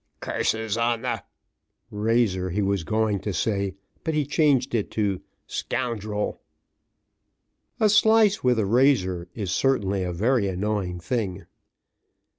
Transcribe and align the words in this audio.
"Curses 0.19 0.77
on 0.77 1.03
the" 1.03 1.21
(razor 1.91 2.49
he 2.49 2.63
was 2.63 2.83
going 2.83 3.19
to 3.19 3.31
say, 3.31 3.75
but 4.03 4.15
he 4.15 4.25
changed 4.25 4.73
it 4.73 4.89
to) 4.89 5.21
"scoundrel!" 5.45 6.41
A 7.79 7.87
slice 7.87 8.43
with 8.43 8.57
a 8.57 8.65
razor 8.65 9.27
is 9.35 9.51
certainly 9.51 10.01
a 10.01 10.11
very 10.11 10.47
annoying 10.47 10.99
thing. 10.99 11.45